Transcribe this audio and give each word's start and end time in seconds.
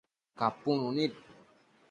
capunu 0.39 0.87
nid 0.95 1.13